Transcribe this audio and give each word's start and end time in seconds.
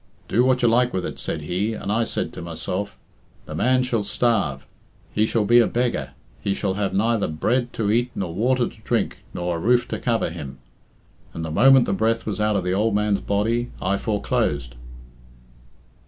'Do 0.27 0.43
what 0.43 0.63
you 0.63 0.67
like 0.67 0.95
with 0.95 1.05
it,' 1.05 1.19
said 1.19 1.43
he, 1.43 1.73
and 1.75 1.91
I 1.91 2.05
said 2.05 2.33
to 2.33 2.41
myself, 2.41 2.97
'The 3.45 3.53
man 3.53 3.83
shall 3.83 4.03
starve; 4.03 4.65
he 5.13 5.27
shall 5.27 5.45
be 5.45 5.59
a 5.59 5.67
beggar; 5.67 6.13
he 6.41 6.55
shall 6.55 6.73
have 6.73 6.91
neither 6.95 7.27
bread 7.27 7.71
to 7.73 7.91
eat, 7.91 8.09
nor 8.15 8.33
water 8.33 8.67
to 8.67 8.81
drink, 8.81 9.19
nor 9.31 9.57
a 9.57 9.59
roof 9.59 9.87
to 9.89 9.99
cover 9.99 10.31
him.' 10.31 10.57
And 11.35 11.45
the 11.45 11.51
moment 11.51 11.85
the 11.85 11.93
breath 11.93 12.25
was 12.25 12.39
out 12.39 12.55
of 12.55 12.63
the 12.63 12.73
ould 12.75 12.95
man's 12.95 13.19
body 13.21 13.69
I 13.79 13.97
foreclosed." 13.97 14.73